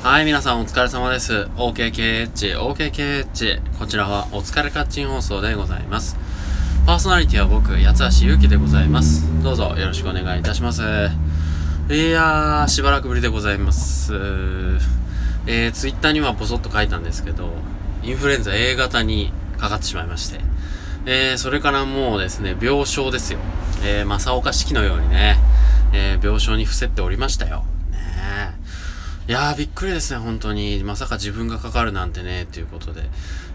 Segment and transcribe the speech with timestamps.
[0.00, 1.48] はい、皆さんお疲れ様です。
[1.56, 3.78] OKKH、OKKH。
[3.80, 6.16] こちらはお疲れカッチン放送でございます。
[6.86, 9.26] パーソナリティは僕、八橋ゆうきでございます。
[9.42, 10.82] どうぞよろしくお願いいたします。
[10.82, 10.84] い
[12.10, 14.14] やー、しばらくぶりでございます。
[15.46, 17.50] えー、ツイッターにはボソッと書いたんですけど、
[18.04, 20.38] インフルエンザ A 型にかかってしまいまして。
[21.06, 23.40] えー、それからもうですね、病床ですよ。
[23.82, 25.38] えー、正岡式のようにね、
[25.92, 27.64] えー、病床に伏せておりましたよ。
[27.90, 27.98] ね
[28.54, 28.57] え。
[29.28, 30.82] いやー、びっくりですね、本当に。
[30.84, 33.02] まさか自分がかかるなんてね、ということで。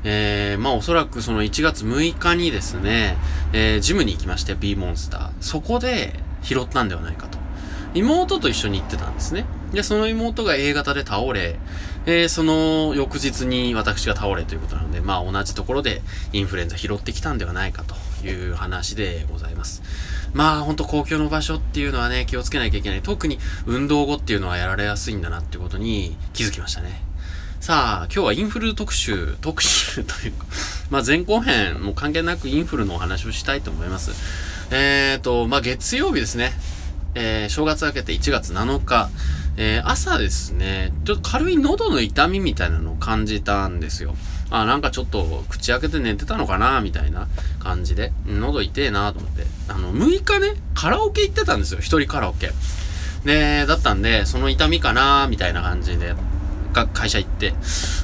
[0.04, 3.18] えー、まあおそらくその1月6日にですね、
[3.54, 5.31] えー、ジムに行きまして、B モンスター。
[5.41, 7.40] そこで拾ったんではないかと。
[7.95, 9.45] 妹と一緒に行ってたんですね。
[9.72, 11.55] で、その妹が A 型で倒れ、
[12.05, 16.03] えー、その翌日に私が倒れということなので、まあ同じところで
[16.34, 17.95] インフルエンザ拾ってきたんではないかと
[18.28, 19.81] いう話でございます。
[20.34, 23.02] まあほんと公共の場所っていうのはね、気をつけなきゃいけない。
[23.02, 27.02] 特に運動後っていうのはやられやすいんだなってことに気づきましたね。
[27.59, 30.45] さあ、今日はインフル特集、特集というか、
[30.92, 34.11] まあ前後編も関係なくインフルのお話をしたいと思います。
[34.72, 36.54] えーと、まあ月曜日ですね。
[37.16, 39.09] えー、正月明けて1月7日、
[39.56, 44.16] えー、朝ですね、ちょっと軽い喉の痛みみたいなのを感じたんですよ。
[44.54, 47.28] あ、なんかちょっと口開けて寝てたのかなみたいな
[47.59, 48.14] 感じで。
[48.28, 49.45] 喉痛えなと思って。
[49.68, 51.80] あの、6日ね、カラオケ行ってたんですよ。
[51.80, 52.52] 一人カラオケ。
[53.26, 56.14] で、だったんで、その痛みかなみたいな感じで、
[56.72, 57.56] が、会社行って。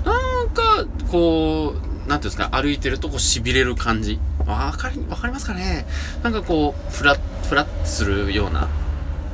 [0.03, 4.19] なんか、こう、なんていうんですか、歩いてるとこう痺れる感じ。
[4.47, 5.85] わかり、わかりますかね
[6.23, 8.67] なんかこう、フラッ、フラッするような。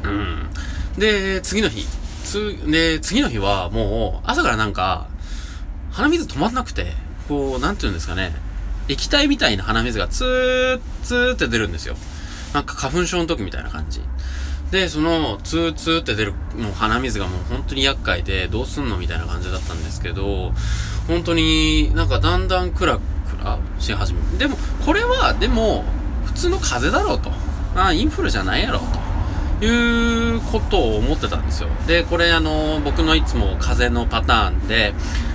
[0.03, 0.50] うん。
[0.97, 1.88] で、次の日。
[2.25, 5.07] つ、で、次の日はもう、朝からなんか、
[5.91, 6.91] 鼻水止まんなくて、
[7.27, 8.33] こう、なんて言うんですかね。
[8.87, 11.95] 液体みたいな鼻水がツー、ツーって出るんですよ。
[12.53, 14.01] なんか花粉症の時みたいな感じ。
[14.71, 20.53] で、その、ツーツーって出る、もう鼻水がもう本当に厄介で、どうすんのみたいな感じだったんですけど、
[21.07, 24.37] 本当になんかだんだんクラクラし始める。
[24.37, 25.83] でも、これは、でも、
[26.25, 27.31] 普通の風邪だろうと。
[27.75, 28.81] ああ、インフルじゃないやろう
[29.59, 29.66] と。
[29.66, 31.69] いうことを思ってたんですよ。
[31.88, 34.94] で、これあの、僕のいつも風邪のパターンで、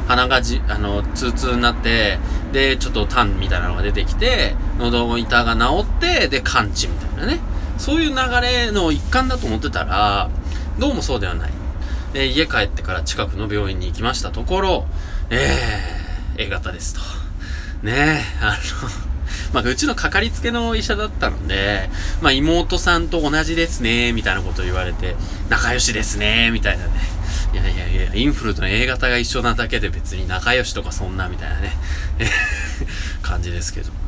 [0.09, 2.19] 鼻がじ、あの、ツーツーになって、
[2.53, 7.41] で、ちょっと痰みたいなのが出てきて、喉の痛が治って、で、完治みたいなね。
[7.79, 10.29] そういう流れの一環だと思ってたら、
[10.79, 11.53] どうもそうではない。
[12.13, 14.87] で、家帰ってから近くの病院に行きましたところ、
[15.31, 17.01] えー、A 型ですと。
[17.83, 18.59] ねえ、あ
[19.05, 19.10] の、
[19.53, 21.89] まあ、うちのかかりつけの医者だったので、
[22.23, 25.17] まあ、妹さんと同じですね、みたいなことを言われて、
[25.49, 26.93] 仲良しですね、みたいなね。
[27.53, 31.73] いやいやいや、インフルと A 型が一緒なだけで別に仲良しとかそんな、みたいなね、
[33.23, 33.99] 感じですけども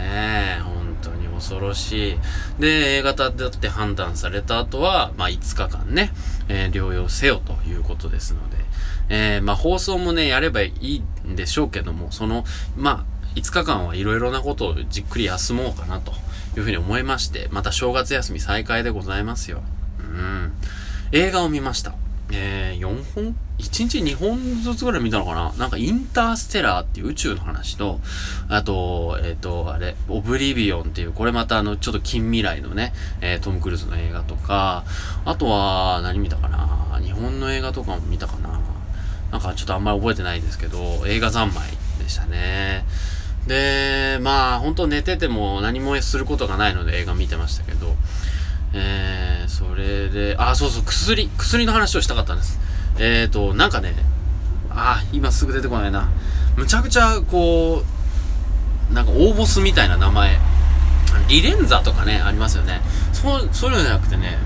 [0.00, 0.60] ね。
[0.64, 2.18] 本当に恐ろしい。
[2.58, 6.12] で、A 型だって判断された後は、まあ、5日間ね、
[6.48, 8.56] えー、療養せよということですので、
[9.10, 12.44] えー、まあ、放送もね、やればいいんでしょうけども、その、
[12.76, 16.12] まあ、5日間はいろいろなことをじっくり休もうかなと
[16.56, 19.62] いうふうに思いまして、また正月休み再開でございますよ。
[20.00, 20.52] うん。
[21.12, 21.94] 映画を見ました。
[22.30, 25.52] えー、4本 ?1 日2本ずつぐらい見たのかな？
[25.56, 28.00] なんかインターステラーっていう宇宙の話と、
[28.48, 34.84] あと、えっ、ー、と、あれ、オブリビオンっていう、これまたあの、ちょっと近未来のね、えー、トム・クルーズの映画とか、
[35.24, 37.00] あとは、何見たかな？
[37.02, 38.60] 日本の映画とかも見たかな？
[39.32, 42.84] なんかちょっとあんまり覚えてないですけど、映画三昧でしたね。
[43.46, 47.94] で、まあ、本当寝てても何もすることがないので映画見てましたけど、
[48.74, 52.60] えー、それで、あ、そうそう、薬、薬の話をしたかったんです。
[52.98, 53.94] えーと、なんかね、
[54.70, 56.08] あ、今すぐ出てこないな。
[56.56, 57.82] むちゃくちゃ、こ
[58.90, 60.38] う、なんか大ボスみたいな名前。
[61.28, 62.80] リレンザとかね、ありますよね。
[63.12, 64.38] そう、そういうのじゃなくてね、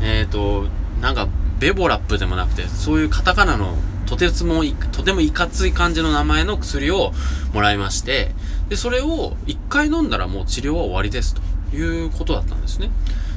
[0.00, 0.66] えーと、
[1.00, 1.28] なんか、
[1.58, 3.76] ベボラップでもなくて、そういうカタカナの
[4.08, 7.12] とてつも、とてもいかつい感じの名前の薬を
[7.52, 8.30] もらいまして、
[8.70, 12.90] で、それを1回飲んだらもう治療は終わりですということだったんですね。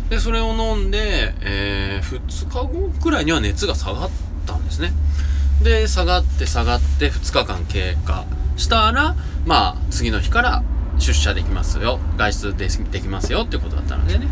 [0.09, 4.09] で、それを飲んで、えー、2日後くらいには熱が下がっ
[4.45, 4.93] たんですね。
[5.61, 8.25] で、下がって下がって2日間経過
[8.55, 10.63] したら、まあ、次の日から
[10.99, 11.99] 出社できますよ。
[12.17, 14.27] 外出でできますよってことだったのでね。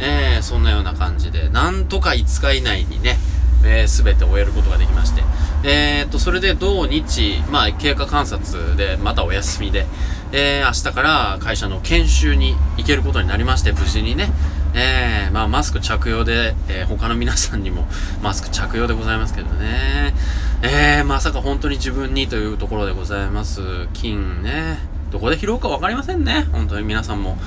[0.00, 3.16] えー、そんなような感じで、なんとか5日以内にね、
[3.64, 5.22] えー、全て終えることができまして。
[5.64, 9.86] えー、っと、それで同日、まあ、経過観察で、またお休みで、
[10.32, 14.30] えー、明日から会社の研修に行けることになりまして、無事にね、
[14.74, 17.86] えー、まあ、マスク着用で、えー、他の皆さんにも
[18.22, 20.14] マスク着用でございますけどね。
[20.62, 23.60] えー、まさか本当に自分にというところでございます。
[23.94, 24.78] 金ね。
[25.10, 26.46] どこで拾うかわかりませんね。
[26.52, 27.38] 本当に皆さんも、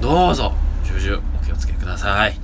[0.00, 2.38] どうぞ、重々お気をつけください。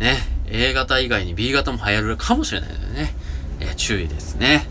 [0.00, 0.31] ね。
[0.48, 3.14] A 型以外に B 型も流行るかもしれないのでね。
[3.60, 4.66] えー、注意ですね。